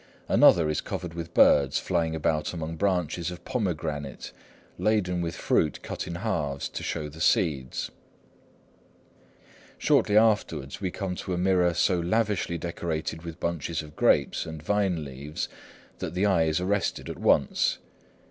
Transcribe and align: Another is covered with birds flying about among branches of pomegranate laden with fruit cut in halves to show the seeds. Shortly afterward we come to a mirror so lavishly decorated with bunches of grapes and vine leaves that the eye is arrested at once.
Another 0.27 0.67
is 0.67 0.81
covered 0.81 1.13
with 1.13 1.35
birds 1.35 1.77
flying 1.77 2.15
about 2.15 2.55
among 2.55 2.75
branches 2.75 3.29
of 3.29 3.45
pomegranate 3.45 4.31
laden 4.79 5.21
with 5.21 5.35
fruit 5.35 5.79
cut 5.83 6.07
in 6.07 6.15
halves 6.15 6.67
to 6.69 6.81
show 6.81 7.07
the 7.07 7.21
seeds. 7.21 7.91
Shortly 9.77 10.17
afterward 10.17 10.75
we 10.81 10.89
come 10.89 11.13
to 11.17 11.35
a 11.35 11.37
mirror 11.37 11.75
so 11.75 11.99
lavishly 11.99 12.57
decorated 12.57 13.21
with 13.21 13.39
bunches 13.39 13.83
of 13.83 13.95
grapes 13.95 14.47
and 14.47 14.63
vine 14.63 15.05
leaves 15.05 15.47
that 15.99 16.15
the 16.15 16.25
eye 16.25 16.45
is 16.45 16.59
arrested 16.59 17.07
at 17.07 17.19
once. 17.19 17.77